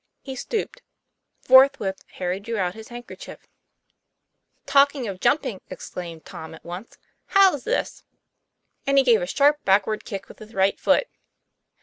[0.23, 0.81] He stooped.
[1.43, 3.37] Forthwith Harry drew out his handkerchief.
[3.37, 4.59] TOM PLAYFAIR.
[4.63, 8.03] 55 'Talking of jumping," exclaimed Tom at once, "how's this?"
[8.87, 11.05] and he gave a sharp backward kick with his right foot.